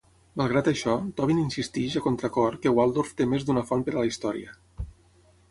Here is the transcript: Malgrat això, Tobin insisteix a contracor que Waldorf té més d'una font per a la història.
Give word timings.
Malgrat 0.41 0.69
això, 0.69 0.95
Tobin 1.19 1.41
insisteix 1.41 1.97
a 1.99 2.03
contracor 2.07 2.57
que 2.65 2.73
Waldorf 2.79 3.13
té 3.21 3.29
més 3.35 3.47
d'una 3.51 3.67
font 3.69 3.87
per 3.91 3.95
a 3.97 4.01
la 4.01 4.09
història. 4.11 4.59